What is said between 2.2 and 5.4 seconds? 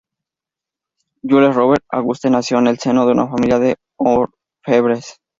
nació en el seno de una familia de orfebres.